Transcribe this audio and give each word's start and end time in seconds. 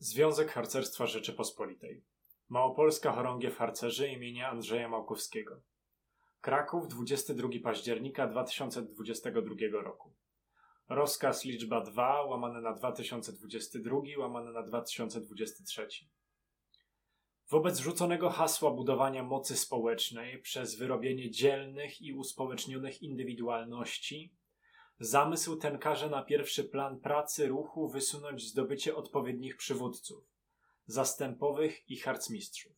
Związek 0.00 0.52
Harcerstwa 0.52 1.06
Rzeczypospolitej. 1.06 2.04
Małopolska 2.48 3.12
Chorągiew 3.12 3.56
Harcerzy 3.56 4.08
imienia 4.08 4.50
Andrzeja 4.50 4.88
Małkowskiego. 4.88 5.60
Kraków, 6.40 6.88
22 6.88 7.48
października 7.62 8.26
2022 8.26 9.82
roku. 9.82 10.14
Rozkaz 10.88 11.44
liczba 11.44 11.80
2 11.80 12.22
łamane 12.22 12.60
na 12.60 12.72
2022 12.72 13.96
łamane 14.18 14.52
na 14.52 14.62
2023. 14.62 15.88
Wobec 17.50 17.78
rzuconego 17.78 18.30
hasła 18.30 18.70
budowania 18.70 19.22
mocy 19.22 19.56
społecznej 19.56 20.38
przez 20.40 20.74
wyrobienie 20.74 21.30
dzielnych 21.30 22.00
i 22.00 22.12
uspołecznionych 22.12 23.02
indywidualności 23.02 24.37
Zamysł 25.00 25.56
ten 25.56 25.78
każe 25.78 26.10
na 26.10 26.22
pierwszy 26.22 26.64
plan 26.64 27.00
pracy 27.00 27.46
ruchu 27.46 27.88
wysunąć 27.88 28.42
zdobycie 28.42 28.96
odpowiednich 28.96 29.56
przywódców, 29.56 30.24
zastępowych 30.86 31.90
i 31.90 31.96
harcmistrzów. 31.96 32.72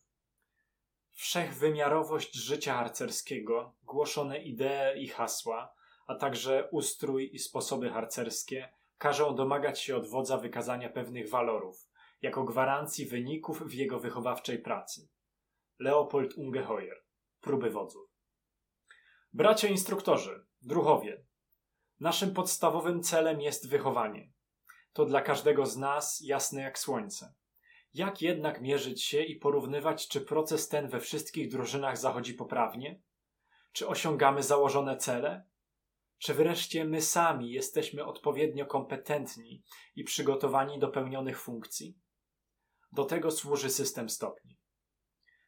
Wszechwymiarowość 1.11 2.35
życia 2.35 2.73
harcerskiego, 2.73 3.75
głoszone 3.83 4.43
idee 4.43 5.03
i 5.03 5.07
hasła, 5.07 5.73
a 6.07 6.15
także 6.15 6.69
ustrój 6.71 7.29
i 7.33 7.39
sposoby 7.39 7.89
harcerskie 7.89 8.73
każą 8.97 9.35
domagać 9.35 9.81
się 9.81 9.95
od 9.95 10.07
wodza 10.07 10.37
wykazania 10.37 10.89
pewnych 10.89 11.29
walorów, 11.29 11.89
jako 12.21 12.43
gwarancji 12.43 13.05
wyników 13.05 13.63
w 13.67 13.73
jego 13.73 13.99
wychowawczej 13.99 14.59
pracy. 14.59 15.07
Leopold 15.79 16.33
Ungeheuer. 16.33 17.03
Próby 17.41 17.69
wodzów. 17.69 18.09
Bracia 19.33 19.67
instruktorzy, 19.67 20.45
druhowie, 20.61 21.25
Naszym 22.01 22.33
podstawowym 22.33 23.03
celem 23.03 23.41
jest 23.41 23.69
wychowanie. 23.69 24.31
To 24.93 25.05
dla 25.05 25.21
każdego 25.21 25.65
z 25.65 25.77
nas 25.77 26.21
jasne 26.23 26.61
jak 26.61 26.79
słońce. 26.79 27.33
Jak 27.93 28.21
jednak 28.21 28.61
mierzyć 28.61 29.03
się 29.03 29.23
i 29.23 29.35
porównywać, 29.35 30.07
czy 30.07 30.21
proces 30.21 30.67
ten 30.67 30.89
we 30.89 30.99
wszystkich 30.99 31.51
drużynach 31.51 31.97
zachodzi 31.97 32.33
poprawnie? 32.33 33.01
Czy 33.71 33.87
osiągamy 33.87 34.43
założone 34.43 34.97
cele? 34.97 35.45
Czy 36.17 36.33
wreszcie 36.33 36.85
my 36.85 37.01
sami 37.01 37.51
jesteśmy 37.51 38.05
odpowiednio 38.05 38.65
kompetentni 38.65 39.63
i 39.95 40.03
przygotowani 40.03 40.79
do 40.79 40.87
pełnionych 40.87 41.41
funkcji? 41.41 41.97
Do 42.91 43.05
tego 43.05 43.31
służy 43.31 43.69
system 43.69 44.09
stopni. 44.09 44.57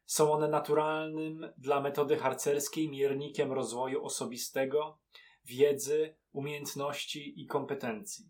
Są 0.06 0.32
one 0.32 0.48
naturalnym 0.48 1.54
dla 1.58 1.82
metody 1.82 2.18
harcerskiej 2.18 2.90
miernikiem 2.90 3.52
rozwoju 3.52 4.06
osobistego 4.06 5.00
wiedzy, 5.46 6.16
umiejętności 6.32 7.42
i 7.42 7.48
kompetencji. 7.48 8.30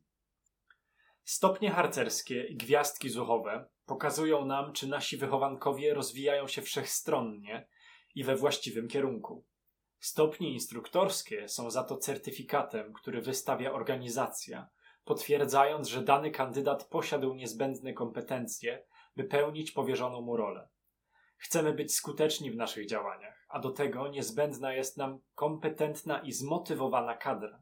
Stopnie 1.23 1.71
harcerskie 1.71 2.43
i 2.43 2.55
gwiazdki 2.55 3.09
zuchowe 3.09 3.69
pokazują 3.85 4.45
nam, 4.45 4.73
czy 4.73 4.87
nasi 4.87 5.17
wychowankowie 5.17 5.93
rozwijają 5.93 6.47
się 6.47 6.61
wszechstronnie 6.61 7.67
i 8.15 8.23
we 8.23 8.35
właściwym 8.35 8.87
kierunku. 8.87 9.45
Stopnie 9.99 10.53
instruktorskie 10.53 11.49
są 11.49 11.71
za 11.71 11.83
to 11.83 11.97
certyfikatem, 11.97 12.93
który 12.93 13.21
wystawia 13.21 13.71
organizacja, 13.71 14.69
potwierdzając, 15.05 15.87
że 15.87 16.01
dany 16.01 16.31
kandydat 16.31 16.87
posiadł 16.87 17.33
niezbędne 17.33 17.93
kompetencje, 17.93 18.85
by 19.15 19.23
pełnić 19.23 19.71
powierzoną 19.71 20.21
mu 20.21 20.37
rolę. 20.37 20.69
Chcemy 21.43 21.73
być 21.73 21.95
skuteczni 21.95 22.51
w 22.51 22.55
naszych 22.55 22.87
działaniach, 22.87 23.45
a 23.49 23.59
do 23.59 23.71
tego 23.71 24.07
niezbędna 24.07 24.73
jest 24.73 24.97
nam 24.97 25.19
kompetentna 25.35 26.19
i 26.19 26.31
zmotywowana 26.31 27.17
kadra. 27.17 27.61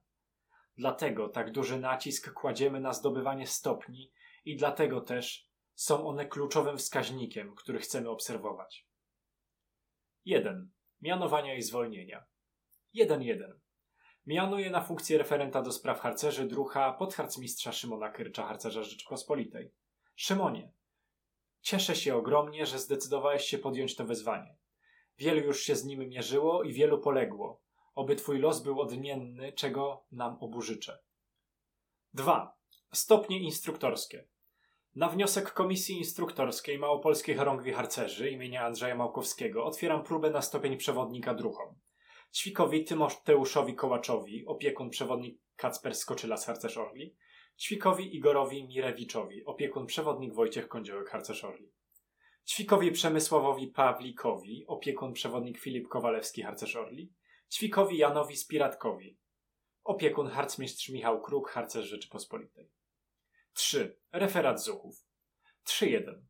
Dlatego 0.77 1.29
tak 1.29 1.51
duży 1.51 1.79
nacisk 1.79 2.33
kładziemy 2.33 2.79
na 2.79 2.93
zdobywanie 2.93 3.47
stopni 3.47 4.11
i 4.45 4.55
dlatego 4.55 5.01
też 5.01 5.49
są 5.75 6.07
one 6.07 6.25
kluczowym 6.25 6.77
wskaźnikiem, 6.77 7.55
który 7.55 7.79
chcemy 7.79 8.09
obserwować. 8.09 8.87
1. 10.25 10.71
Mianowania 11.01 11.55
i 11.55 11.61
zwolnienia. 11.61 12.25
1.1. 12.95 13.53
Mianuje 14.25 14.69
na 14.69 14.81
funkcję 14.81 15.17
referenta 15.17 15.61
do 15.61 15.71
spraw 15.71 15.99
harcerzy 15.99 16.47
drucha 16.47 16.93
podharcmistrza 16.93 17.71
Szymona 17.71 18.09
Kyrcza, 18.09 18.45
harcerza 18.45 18.83
Rzeczypospolitej. 18.83 19.71
Szymonie, 20.15 20.71
Cieszę 21.61 21.95
się 21.95 22.15
ogromnie, 22.15 22.65
że 22.65 22.79
zdecydowałeś 22.79 23.45
się 23.45 23.57
podjąć 23.57 23.95
to 23.95 24.05
wyzwanie. 24.05 24.57
Wielu 25.17 25.39
już 25.39 25.63
się 25.63 25.75
z 25.75 25.85
nim 25.85 26.09
mierzyło 26.09 26.63
i 26.63 26.73
wielu 26.73 26.99
poległo. 26.99 27.61
Oby 27.95 28.15
twój 28.15 28.39
los 28.39 28.63
był 28.63 28.81
odmienny, 28.81 29.53
czego 29.53 30.05
nam 30.11 30.37
obu 30.39 30.61
życzę. 30.61 30.99
2. 32.13 32.57
Stopnie 32.93 33.39
instruktorskie. 33.39 34.27
Na 34.95 35.09
wniosek 35.09 35.53
Komisji 35.53 35.97
Instruktorskiej 35.97 36.79
Małopolskiej 36.79 37.35
Chorągwi 37.35 37.71
Harcerzy 37.73 38.29
imienia 38.29 38.65
Andrzeja 38.65 38.95
Małkowskiego 38.95 39.65
otwieram 39.65 40.03
próbę 40.03 40.29
na 40.29 40.41
stopień 40.41 40.77
przewodnika 40.77 41.33
druchą. 41.33 41.75
Ćwikowi 42.33 42.85
Tymoteuszowi 42.85 43.75
Kołaczowi, 43.75 44.45
opiekun 44.45 44.89
przewodnik 44.89 45.41
Kacper 45.55 45.95
Skoczyla 45.95 46.37
z 46.37 46.45
Harcerz 46.45 46.77
Orli, 46.77 47.15
Ćwikowi 47.61 48.15
Igorowi 48.15 48.63
Mirewiczowi, 48.67 49.45
opiekun 49.45 49.85
przewodnik 49.85 50.33
Wojciech 50.33 50.67
Kądziołek 50.67 51.09
Harcerz 51.09 51.43
Orli. 51.43 51.71
Ćwikowi 52.47 52.91
Przemysławowi 52.91 53.67
Pawlikowi, 53.67 54.65
opiekun 54.67 55.13
przewodnik 55.13 55.59
Filip 55.59 55.87
Kowalewski 55.87 56.43
Harcerz 56.43 56.75
Orli. 56.75 57.13
Ćwikowi 57.51 57.97
Janowi 57.97 58.37
Spiratkowi, 58.37 59.17
opiekun 59.83 60.27
harcmistrz 60.27 60.89
Michał 60.89 61.21
Kruk 61.21 61.49
Harcerz 61.49 61.85
Rzeczypospolitej. 61.85 62.71
3. 63.53 63.99
Referat 64.11 64.63
Zuchów. 64.63 65.05
3.1. 65.67 66.21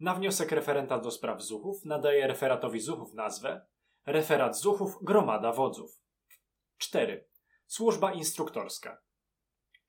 Na 0.00 0.14
wniosek 0.14 0.52
referenta 0.52 0.98
do 0.98 1.10
spraw 1.10 1.42
Zuchów 1.42 1.84
nadaje 1.84 2.26
referatowi 2.26 2.80
Zuchów 2.80 3.14
nazwę 3.14 3.66
Referat 4.06 4.58
Zuchów 4.58 4.98
Gromada 5.02 5.52
Wodzów. 5.52 6.02
4. 6.78 7.28
Służba 7.66 8.12
instruktorska. 8.12 9.02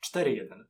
4.1. 0.05 0.65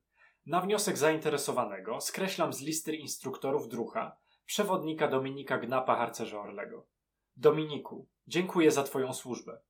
Na 0.46 0.62
wniosek 0.62 0.97
zainteresowanego 0.97 2.02
skreślam 2.02 2.53
z 2.53 2.62
listy 2.62 2.96
instruktorów 2.96 3.68
drucha 3.68 4.18
przewodnika 4.46 5.07
Dominika 5.07 5.57
Gnapa 5.57 5.96
harcerza 5.96 6.41
Orlego. 6.41 6.88
Dominiku, 7.35 8.07
dziękuję 8.28 8.72
za 8.72 8.84
Twoją 8.84 9.13
służbę. 9.13 9.62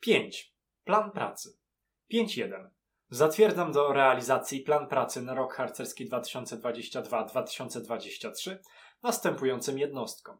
5. 0.00 0.54
Plan 0.84 1.10
pracy. 1.10 1.58
5.1. 2.12 2.68
Zatwierdzam 3.10 3.72
do 3.72 3.92
realizacji 3.92 4.60
plan 4.60 4.88
pracy 4.88 5.22
na 5.22 5.34
rok 5.34 5.54
harcerski 5.54 6.10
2022-2023 6.10 8.56
następującym 9.02 9.78
jednostkom. 9.78 10.38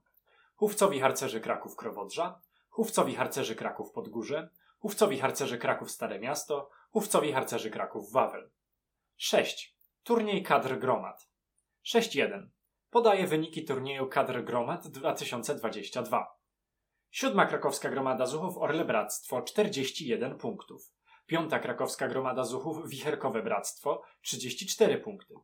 Hówcowi 0.54 1.00
harcerzy 1.00 1.40
Kraków 1.40 1.76
Krowodrza, 1.76 2.40
Hówcowi 2.68 3.14
harcerzy 3.14 3.54
Kraków 3.54 3.92
Podgórze, 3.92 4.50
Hówcowi 4.78 5.18
harcerzy 5.18 5.58
Kraków 5.58 5.90
Stare 5.90 6.20
Miasto, 6.20 6.70
Hówcowi 6.90 7.32
harcerzy 7.32 7.70
Kraków 7.70 8.12
Wawel. 8.12 8.50
6. 9.20 9.76
Turniej 10.02 10.42
kadr 10.42 10.78
gromad. 10.78 11.28
6.1. 11.84 12.48
Podaje 12.90 13.26
wyniki 13.26 13.64
turnieju 13.64 14.06
kadr 14.06 14.44
gromad 14.44 14.88
2022. 14.88 16.26
Siódma 17.10 17.46
krakowska 17.46 17.90
gromada 17.90 18.26
zuchów 18.26 18.58
Orle 18.58 18.84
Bractwo 18.84 19.42
41 19.42 20.38
punktów. 20.38 20.92
Piąta 21.26 21.58
krakowska 21.58 22.08
gromada 22.08 22.44
zuchów 22.44 22.88
Wicherkowe 22.88 23.42
Bractwo 23.42 24.02
34 24.22 24.98
punkty. 24.98 25.34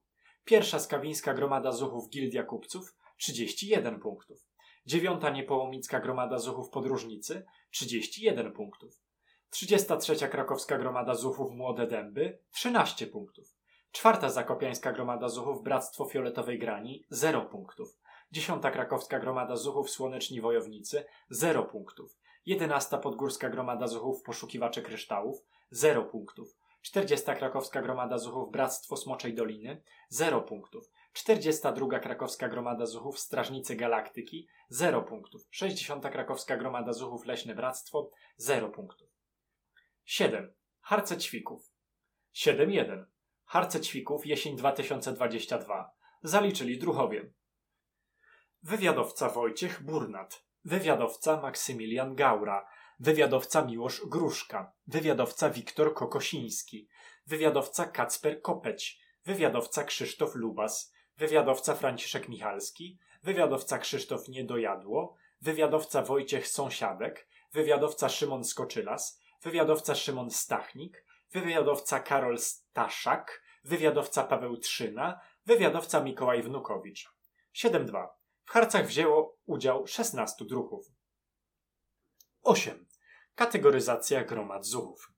Pierwsza 0.45 0.79
skawińska 0.79 1.35
gromada 1.35 1.73
zuchów 1.73 2.11
Gildia 2.11 2.43
Kupców 2.43 2.97
31 3.17 4.01
punktów. 4.01 4.39
Dziewiąta 4.87 5.31
niepołomicka 5.31 6.01
gromada 6.01 6.39
zuchów 6.39 6.71
Podróżnicy 6.71 7.47
31 7.71 8.53
punktów. 8.53 9.05
33 9.51 10.29
krakowska 10.29 10.79
gromada 10.79 11.15
zuchów 11.15 11.53
Młode 11.53 11.87
Dęby 11.87 12.39
13 12.51 13.07
punktów. 13.07 13.54
Czwarta 13.95 14.31
zakopiańska 14.31 14.93
gromada 14.93 15.29
zuchów 15.29 15.63
Bractwo 15.63 16.05
Fioletowej 16.05 16.59
Grani 16.59 17.05
0 17.11 17.43
punktów. 17.43 17.99
Dziesiąta 18.33 18.71
krakowska 18.71 19.19
gromada 19.19 19.57
zuchów 19.57 19.91
Słoneczni 19.91 20.41
Wojownicy 20.41 21.05
0 21.31 21.65
punktów. 21.65 22.19
Jedenasta 22.47 22.99
podgórska 22.99 23.51
gromada 23.51 23.87
zuchów 23.87 24.23
Poszukiwacze 24.23 24.83
Kryształów 24.83 25.45
0 25.71 26.05
punktów. 26.05 26.57
40 26.83 27.27
krakowska 27.27 27.83
gromada 27.83 28.19
zuchów 28.19 28.53
Bractwo 28.53 28.97
Smoczej 28.97 29.35
Doliny 29.35 29.83
0 30.09 30.43
punktów. 30.43 30.91
42 31.13 31.99
krakowska 31.99 32.49
gromada 32.49 32.87
zuchów 32.87 33.19
Strażnicy 33.19 33.77
Galaktyki 33.77 34.49
0 34.69 35.03
punktów. 35.03 35.49
60 35.51 36.09
krakowska 36.09 36.57
gromada 36.57 36.93
zuchów 36.93 37.27
Leśne 37.27 37.55
Bractwo 37.55 38.11
0 38.37 38.69
punktów. 38.69 39.09
7. 40.05 40.55
Harce 40.81 41.17
Ćwików 41.17 41.73
7.1. 42.35 43.14
Harce 43.45 43.81
Ćwików 43.81 44.27
jesień 44.27 44.57
2022. 44.57 45.91
Zaliczyli 46.23 46.79
druhowie. 46.79 47.33
Wywiadowca 48.63 49.29
Wojciech 49.29 49.83
Burnat. 49.83 50.45
Wywiadowca 50.65 51.41
Maksymilian 51.41 52.15
Gaura. 52.15 52.67
Wywiadowca 53.01 53.65
Miłosz 53.65 54.07
Gruszka. 54.07 54.73
Wywiadowca 54.87 55.51
Wiktor 55.51 55.95
Kokosiński. 55.95 56.89
Wywiadowca 57.27 57.85
Kacper 57.87 58.43
Kopeć. 58.43 59.01
Wywiadowca 59.25 59.85
Krzysztof 59.85 60.35
Lubas. 60.35 60.95
wywiadowca 61.17 61.75
Franciszek 61.75 62.29
Michalski, 62.29 62.99
wywiadowca 63.23 63.79
Krzysztof 63.79 64.29
Niedojadło, 64.29 65.17
wywiadowca 65.41 66.03
Wojciech 66.03 66.49
Sąsiadek, 66.49 67.29
wywiadowca 67.53 68.09
Szymon 68.09 68.45
Skoczylas, 68.45 69.21
wywiadowca 69.43 69.95
Szymon 69.95 70.31
Stachnik, 70.31 71.05
wywiadowca 71.35 72.01
Karol 72.01 72.39
Staszak, 72.39 73.43
wywiadowca 73.65 74.25
Paweł 74.25 74.57
Trzyna, 74.57 75.21
wywiadowca 75.47 76.01
Mikołaj 76.01 76.43
Wnukowicz. 76.43 77.15
7.2. 77.55 78.09
W 78.45 78.51
harcach 78.51 78.87
wzięło 78.87 79.37
udział 79.47 79.87
16 79.87 80.45
druhów. 80.45 80.87
8. 82.43 82.87
Kategoryzacja 83.35 84.25
gromad 84.25 84.67
zuchów. 84.67 85.13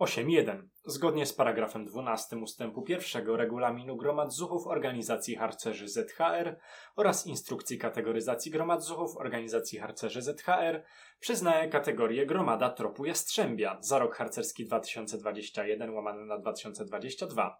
8.1. 0.00 0.68
Zgodnie 0.86 1.26
z 1.26 1.32
paragrafem 1.32 1.84
12 1.84 2.36
ustępu 2.36 2.84
1 2.88 3.26
regulaminu 3.26 3.96
gromad 3.96 4.32
zuchów 4.32 4.66
organizacji 4.66 5.36
harcerzy 5.36 5.88
ZHR 5.88 6.58
oraz 6.96 7.26
instrukcji 7.26 7.78
kategoryzacji 7.78 8.50
gromad 8.50 8.84
zuchów 8.84 9.16
organizacji 9.16 9.78
harcerzy 9.78 10.22
ZHR 10.22 10.84
przyznaje 11.20 11.68
kategorię 11.68 12.26
gromada 12.26 12.70
tropu 12.70 13.04
Jastrzębia 13.04 13.78
za 13.80 13.98
rok 13.98 14.16
harcerski 14.16 14.64
2021 14.64 15.94
łamane 15.94 16.24
na 16.24 16.38
2022. 16.38 17.56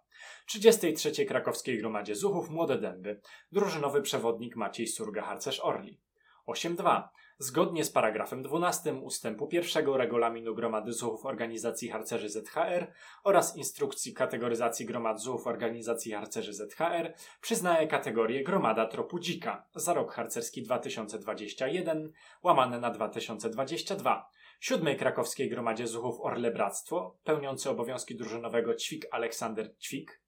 33. 0.47 1.27
Krakowskiej 1.27 1.79
Gromadzie 1.79 2.15
Zuchów 2.15 2.51
Młode 2.51 2.79
Dęby. 2.79 3.21
Drużynowy 3.53 4.03
przewodnik 4.03 4.57
Maciej 4.57 4.87
Surga 4.87 5.23
harcerz 5.23 5.61
Orli. 5.61 6.01
8.2. 6.49 7.03
Zgodnie 7.39 7.85
z 7.85 7.91
paragrafem 7.91 8.43
12 8.43 8.95
ustępu 8.95 9.49
1 9.53 9.95
regulaminu 9.95 10.55
gromady 10.55 10.93
zuchów 10.93 11.27
organizacji 11.27 11.89
harcerzy 11.89 12.29
ZHR 12.29 12.93
oraz 13.25 13.57
instrukcji 13.57 14.15
kategoryzacji 14.15 14.87
gromad 14.87 15.21
zuchów 15.21 15.47
organizacji 15.47 16.13
harcerzy 16.13 16.53
ZHR 16.53 17.15
przyznaje 17.41 17.87
kategorię 17.87 18.45
gromada 18.45 18.87
tropu 18.87 19.19
dzika 19.19 19.67
za 19.75 19.95
rok 19.95 20.13
harcerski 20.13 20.63
2021 20.63 22.13
łamane 22.43 22.81
na 22.81 22.91
2022. 22.91 24.31
Siódmej 24.61 24.97
krakowskiej 24.97 25.49
gromadzie 25.49 25.87
zuchów 25.87 26.21
Orle 26.21 26.51
Bractwo, 26.51 27.19
pełniący 27.25 27.71
obowiązki 27.71 28.17
drużynowego 28.17 28.75
Ćwik 28.75 29.07
Aleksander 29.11 29.77
Ćwik, 29.79 30.24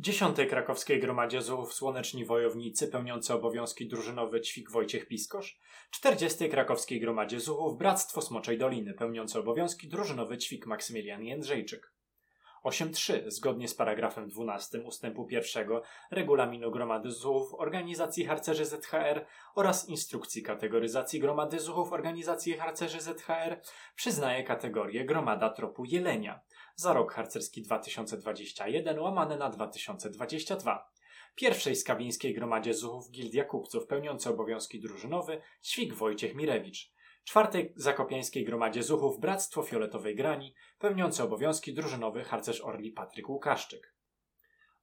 10. 0.00 0.36
Krakowskiej 0.48 1.00
Gromadzie 1.00 1.42
Zuchów 1.42 1.74
Słoneczni 1.74 2.24
Wojownicy 2.24 2.88
pełniący 2.88 3.34
obowiązki 3.34 3.88
drużynowe 3.88 4.40
Ćwik 4.40 4.70
Wojciech 4.70 5.08
Piskosz, 5.08 5.60
40. 5.90 6.48
Krakowskiej 6.48 7.00
Gromadzie 7.00 7.40
Zuchów 7.40 7.78
Bractwo 7.78 8.22
Smoczej 8.22 8.58
Doliny 8.58 8.94
pełniące 8.94 9.38
obowiązki 9.38 9.88
drużynowe 9.88 10.38
Ćwik 10.38 10.66
Maksymilian 10.66 11.22
Jędrzejczyk. 11.22 11.92
8.3. 12.64 13.30
Zgodnie 13.30 13.68
z 13.68 13.74
paragrafem 13.74 14.28
12 14.28 14.80
ustępu 14.80 15.26
1 15.30 15.68
regulaminu 16.10 16.70
Gromady 16.70 17.10
Zuchów 17.10 17.54
Organizacji 17.54 18.24
Harcerzy 18.24 18.64
ZHR 18.64 19.26
oraz 19.54 19.88
instrukcji 19.88 20.42
kategoryzacji 20.42 21.20
Gromady 21.20 21.58
Zuchów 21.58 21.92
Organizacji 21.92 22.52
Harcerzy 22.52 23.00
ZHR 23.00 23.60
przyznaje 23.94 24.44
kategorię 24.44 25.04
Gromada 25.04 25.50
Tropu 25.50 25.84
Jelenia 25.84 26.40
za 26.80 26.92
rok 26.92 27.12
harcerski 27.12 27.62
2021 27.62 28.98
łamane 28.98 29.36
na 29.36 29.50
2022. 29.50 30.90
Pierwszej 31.34 31.76
skawińskiej 31.76 32.34
gromadzie 32.34 32.74
zuchów 32.74 33.10
Gildia 33.10 33.44
Kupców 33.44 33.86
pełniący 33.86 34.30
obowiązki 34.30 34.80
drużynowe 34.80 35.40
Ćwik 35.62 35.94
Wojciech 35.94 36.34
Mirewicz 36.34 36.92
czwartej 37.24 37.72
zakopiańskiej 37.76 38.44
gromadzie 38.44 38.82
zuchów 38.82 39.20
Bractwo 39.20 39.62
Fioletowej 39.62 40.16
Grani, 40.16 40.54
pełniący 40.78 41.22
obowiązki 41.22 41.74
drużynowy 41.74 42.24
harcerz 42.24 42.60
Orli 42.60 42.92
Patryk 42.92 43.28
Łukaszczyk. 43.28 43.94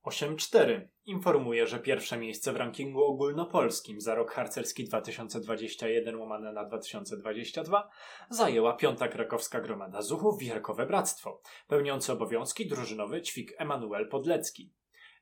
8.4 0.08 0.88
informuje, 1.06 1.68
że 1.68 1.80
pierwsze 1.80 2.18
miejsce 2.18 2.54
w 2.54 2.56
rankingu 2.56 3.04
ogólnopolskim 3.04 4.02
za 4.02 4.16
rok 4.16 4.32
harcerski 4.32 4.84
2021 4.84 6.20
łamane 6.20 6.54
na 6.54 6.66
2022 6.66 7.90
zajęła 8.30 8.74
piąta 8.74 9.08
krakowska 9.08 9.62
gromada 9.62 10.02
zuchów 10.02 10.40
Wierkowe 10.40 10.86
Bractwo, 10.86 11.42
pełniący 11.68 12.12
obowiązki 12.12 12.68
drużynowy 12.68 13.22
ćwik 13.22 13.54
Emanuel 13.58 14.10
Podlecki. 14.10 14.74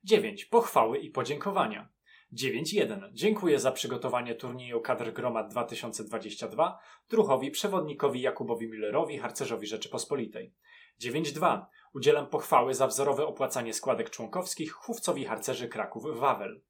9. 0.03 0.45
Pochwały 0.45 0.97
i 0.97 1.09
podziękowania. 1.09 1.89
9.1. 2.33 3.09
Dziękuję 3.13 3.59
za 3.59 3.71
przygotowanie 3.71 4.35
turnieju 4.35 4.81
kadr 4.81 5.13
Gromad 5.13 5.51
2022 5.51 6.79
druchowi 7.09 7.51
przewodnikowi 7.51 8.21
Jakubowi 8.21 8.67
Millerowi, 8.67 9.17
harcerzowi 9.17 9.67
Rzeczypospolitej. 9.67 10.53
9.2. 11.01 11.65
Udzielam 11.95 12.27
pochwały 12.27 12.73
za 12.73 12.87
wzorowe 12.87 13.27
opłacanie 13.27 13.73
składek 13.73 14.09
członkowskich 14.09 14.71
chówcowi 14.71 15.25
harcerzy 15.25 15.67
Kraków-Wawel. 15.67 16.61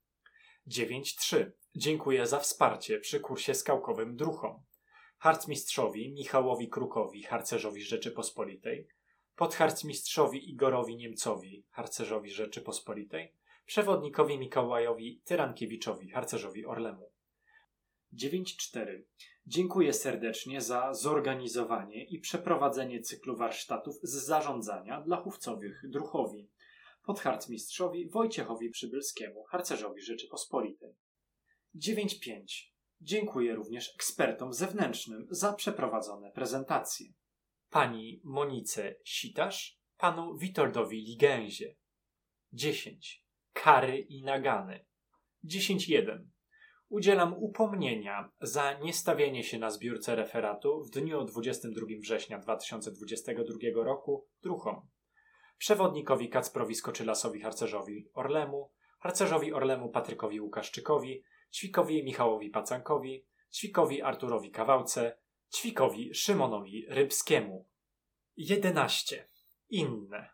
9.3. 0.67 1.51
Dziękuję 1.75 2.27
za 2.27 2.39
wsparcie 2.39 2.99
przy 2.99 3.19
kursie 3.19 3.55
skałkowym 3.55 4.15
druchom. 4.15 4.63
Harcmistrzowi 5.17 6.11
Michałowi 6.13 6.69
Krukowi, 6.69 7.23
harcerzowi 7.23 7.83
Rzeczypospolitej. 7.83 8.87
Podharcmistrzowi 9.35 10.49
Igorowi 10.51 10.95
Niemcowi, 10.95 11.65
harcerzowi 11.71 12.31
Rzeczypospolitej 12.31 13.33
przewodnikowi 13.65 14.37
Mikołajowi 14.37 15.21
Tyrankiewiczowi, 15.25 16.09
harcerzowi 16.09 16.65
Orlemu. 16.65 17.11
9.4. 18.13 19.01
Dziękuję 19.47 19.93
serdecznie 19.93 20.61
za 20.61 20.93
zorganizowanie 20.93 22.05
i 22.05 22.19
przeprowadzenie 22.19 23.01
cyklu 23.01 23.37
warsztatów 23.37 23.95
z 24.03 24.25
zarządzania 24.25 25.01
dla 25.01 25.17
chówcowych 25.17 25.81
druchowi. 25.89 26.49
Podharcmistrzowi 27.03 28.09
Wojciechowi 28.09 28.69
Przybylskiemu, 28.69 29.43
harcerzowi 29.43 30.01
Rzeczypospolitej. 30.01 30.95
9.5. 31.75 32.43
Dziękuję 33.01 33.55
również 33.55 33.95
ekspertom 33.95 34.53
zewnętrznym 34.53 35.27
za 35.29 35.53
przeprowadzone 35.53 36.31
prezentacje. 36.31 37.07
Pani 37.69 38.21
Monice 38.23 38.95
Sitasz, 39.03 39.79
panu 39.97 40.37
Witoldowi 40.37 41.01
Ligęzie. 41.01 41.75
10 42.53 43.25
kary 43.53 43.97
i 43.97 44.23
nagany. 44.23 44.85
10.1. 45.43 46.34
Udzielam 46.95 47.33
upomnienia 47.33 48.31
za 48.41 48.73
niestawienie 48.73 49.43
się 49.43 49.59
na 49.59 49.69
zbiórce 49.69 50.15
referatu 50.15 50.83
w 50.83 50.89
dniu 50.89 51.25
22 51.25 51.85
września 51.99 52.39
2022 52.39 53.83
roku 53.83 54.27
druhom. 54.43 54.87
Przewodnikowi 55.57 56.29
Kacprowi 56.29 56.75
Skoczylasowi 56.75 57.41
harcerzowi 57.41 58.09
Orlemu, 58.13 58.71
harcerzowi 58.99 59.53
Orlemu 59.53 59.89
Patrykowi 59.89 60.41
Łukaszczykowi, 60.41 61.23
Ćwikowi 61.53 62.03
Michałowi 62.03 62.49
Pacankowi, 62.49 63.25
Ćwikowi 63.53 64.01
Arturowi 64.01 64.51
Kawałce, 64.51 65.17
Ćwikowi 65.55 66.13
Szymonowi 66.13 66.85
Rybskiemu. 66.89 67.65
11. 68.37 69.29
Inne. 69.69 70.29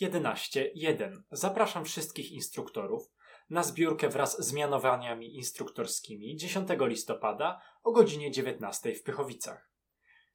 11.1. 0.00 1.22
Zapraszam 1.30 1.84
wszystkich 1.84 2.32
instruktorów 2.32 3.10
na 3.52 3.62
zbiórkę 3.62 4.08
wraz 4.08 4.46
z 4.46 4.52
mianowaniami 4.52 5.36
instruktorskimi 5.36 6.36
10 6.36 6.68
listopada 6.80 7.60
o 7.82 7.92
godzinie 7.92 8.30
19 8.30 8.94
w 8.94 9.02
Pychowicach. 9.02 9.70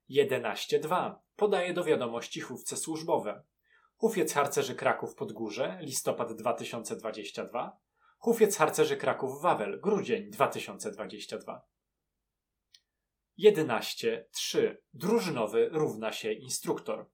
11.2. 0.10 1.16
Podaję 1.36 1.74
do 1.74 1.84
wiadomości 1.84 2.42
chówce 2.42 2.78
służbowe. 2.78 3.44
Hufiec 3.96 4.34
Harcerzy 4.34 4.76
Kraków 4.76 5.16
Podgórze, 5.16 5.80
listopad 5.82 6.34
2022. 6.34 7.78
Hufiec 8.18 8.58
Harcerzy 8.58 8.98
Kraków 8.98 9.42
Wawel, 9.42 9.80
grudzień 9.82 10.30
2022. 10.30 11.62
11.3. 13.40 14.76
Drużynowy 14.94 15.70
równa 15.72 16.12
się 16.12 16.32
instruktor. 16.32 17.10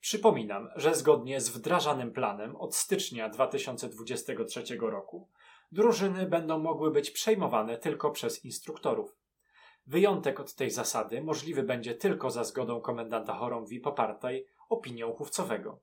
Przypominam, 0.00 0.68
że 0.76 0.94
zgodnie 0.94 1.40
z 1.40 1.48
wdrażanym 1.48 2.12
planem 2.12 2.56
od 2.56 2.76
stycznia 2.76 3.28
2023 3.28 4.62
roku 4.80 5.28
drużyny 5.72 6.26
będą 6.26 6.58
mogły 6.58 6.90
być 6.90 7.10
przejmowane 7.10 7.78
tylko 7.78 8.10
przez 8.10 8.44
instruktorów. 8.44 9.16
Wyjątek 9.86 10.40
od 10.40 10.54
tej 10.54 10.70
zasady 10.70 11.22
możliwy 11.22 11.62
będzie 11.62 11.94
tylko 11.94 12.30
za 12.30 12.44
zgodą 12.44 12.80
komendanta 12.80 13.34
chorągwi 13.34 13.80
popartej 13.80 14.46
opinią 14.68 15.12
chówcowego. 15.12 15.80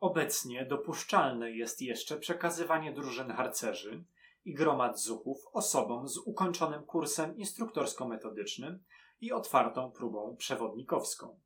Obecnie 0.00 0.66
dopuszczalne 0.66 1.50
jest 1.50 1.82
jeszcze 1.82 2.16
przekazywanie 2.16 2.92
drużyn 2.92 3.30
harcerzy 3.30 4.04
i 4.44 4.54
gromad 4.54 5.00
zuchów 5.00 5.46
osobom 5.52 6.08
z 6.08 6.18
ukończonym 6.18 6.82
kursem 6.82 7.36
instruktorsko-metodycznym 7.36 8.78
i 9.20 9.32
otwartą 9.32 9.92
próbą 9.92 10.36
przewodnikowską. 10.36 11.40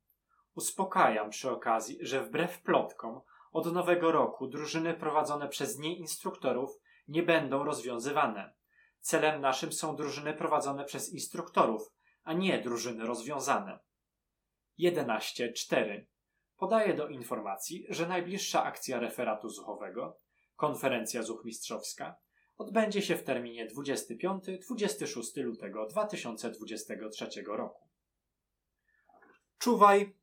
Uspokajam 0.55 1.29
przy 1.29 1.51
okazji, 1.51 1.97
że 2.01 2.23
wbrew 2.23 2.61
plotkom 2.61 3.21
od 3.51 3.73
nowego 3.73 4.11
roku 4.11 4.47
drużyny 4.47 4.93
prowadzone 4.93 5.49
przez 5.49 5.79
nieinstruktorów 5.79 6.79
nie 7.07 7.23
będą 7.23 7.63
rozwiązywane. 7.63 8.53
Celem 8.99 9.41
naszym 9.41 9.73
są 9.73 9.95
drużyny 9.95 10.33
prowadzone 10.33 10.85
przez 10.85 11.13
instruktorów, 11.13 11.91
a 12.23 12.33
nie 12.33 12.61
drużyny 12.61 13.05
rozwiązane. 13.05 13.79
11.4. 14.79 16.05
Podaję 16.57 16.93
do 16.93 17.07
informacji, 17.07 17.85
że 17.89 18.07
najbliższa 18.07 18.63
akcja 18.63 18.99
referatu 18.99 19.49
zuchowego, 19.49 20.17
konferencja 20.55 21.23
zuchmistrzowska, 21.23 22.15
odbędzie 22.57 23.01
się 23.01 23.15
w 23.15 23.23
terminie 23.23 23.67
25-26 23.67 25.43
lutego 25.43 25.85
2023 25.85 27.27
roku. 27.47 27.87
Czuwaj, 29.57 30.15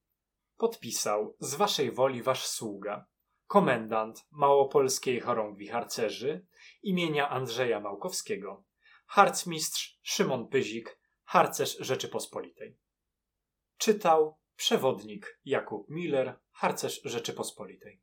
podpisał 0.63 1.37
z 1.41 1.55
waszej 1.55 1.93
woli 1.93 2.23
wasz 2.23 2.47
sługa, 2.47 3.07
komendant 3.47 4.27
Małopolskiej 4.31 5.21
Chorągwi 5.21 5.69
Harcerzy 5.69 6.47
imienia 6.83 7.29
Andrzeja 7.29 7.81
Małkowskiego, 7.81 8.65
harcmistrz 9.07 9.99
Szymon 10.03 10.49
Pyzik, 10.49 10.99
harcerz 11.25 11.77
Rzeczypospolitej. 11.81 12.79
Czytał 13.77 14.39
przewodnik 14.57 15.41
Jakub 15.45 15.91
Miller, 15.91 16.39
harcerz 16.53 17.01
Rzeczypospolitej. 17.05 18.03